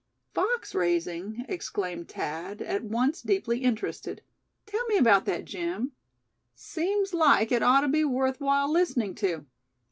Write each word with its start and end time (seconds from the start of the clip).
"Fox 0.33 0.73
raising?" 0.73 1.45
exclaimed 1.47 2.07
Thad, 2.09 2.59
at 2.59 2.83
once 2.83 3.21
deeply 3.21 3.59
interested. 3.59 4.23
"Tell 4.65 4.83
me 4.87 4.97
about 4.97 5.25
that, 5.25 5.45
Jim. 5.45 5.91
Seems 6.55 7.13
like 7.13 7.51
it 7.51 7.61
ought 7.61 7.81
to 7.81 7.87
be 7.87 8.03
worth 8.03 8.41
while 8.41 8.67
listening 8.71 9.13
to." 9.21 9.45